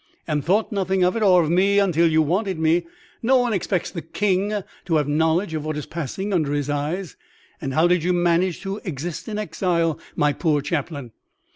"And 0.27 0.43
thought 0.43 0.71
nothing 0.71 1.03
of 1.03 1.15
it 1.15 1.21
or 1.21 1.43
of 1.43 1.51
me 1.51 1.77
until 1.77 2.07
you 2.11 2.23
wanted 2.23 2.57
me. 2.57 2.87
No 3.21 3.37
one 3.37 3.53
expects 3.53 3.91
the 3.91 4.01
King 4.01 4.63
to 4.85 4.95
have 4.95 5.07
knowledge 5.07 5.53
of 5.53 5.63
what 5.63 5.77
is 5.77 5.85
passing 5.85 6.33
under 6.33 6.53
his 6.53 6.71
eyes." 6.71 7.17
"And 7.61 7.75
how 7.75 7.87
did 7.87 8.03
you 8.03 8.11
manage 8.11 8.61
to 8.63 8.81
exist 8.83 9.27
in 9.27 9.37
exile, 9.37 9.99
my 10.15 10.33
poor 10.33 10.61
chaplain?" 10.61 11.11